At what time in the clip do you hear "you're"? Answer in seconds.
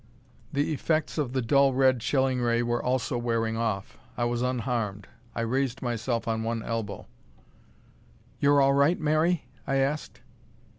8.39-8.61